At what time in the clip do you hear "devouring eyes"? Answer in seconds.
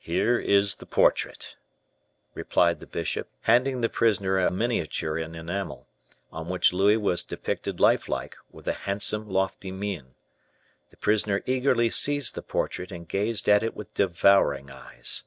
13.94-15.22